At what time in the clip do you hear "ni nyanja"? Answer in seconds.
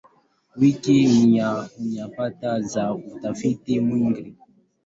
1.07-2.59